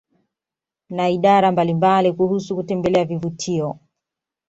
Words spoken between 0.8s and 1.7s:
na idara